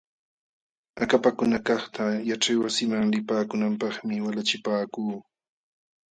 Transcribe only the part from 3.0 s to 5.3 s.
lipakunanpaqmi walachipaakuu.